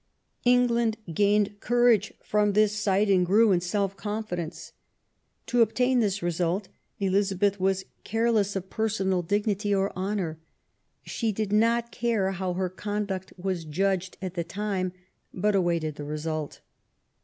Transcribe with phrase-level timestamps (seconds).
[0.45, 4.73] England gained courage from this sight and grew in self confidence.
[5.45, 10.39] To obtain this result Elizabeth was careless of personal dignity or honour.
[11.03, 14.91] She did not care how her conduct was judged at the time,
[15.35, 16.61] but awaited the result.